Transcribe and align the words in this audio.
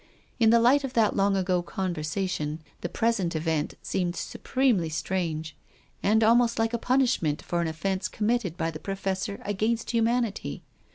In 0.39 0.49
the 0.49 0.59
light 0.59 0.83
of 0.83 0.93
that 0.93 1.15
long 1.15 1.37
ago 1.37 1.61
conversation 1.61 2.61
the 2.81 2.89
present 2.89 3.35
event 3.35 3.75
seemed 3.83 4.15
supremely 4.15 4.89
strange, 4.89 5.55
and 6.01 6.23
almost 6.23 6.57
like 6.57 6.73
a 6.73 6.79
punishment 6.79 7.43
for 7.43 7.61
an 7.61 7.67
offence 7.67 8.07
committed 8.07 8.57
by 8.57 8.71
the 8.71 8.79
Professor 8.79 9.39
against 9.45 9.91
humanity. 9.91 10.63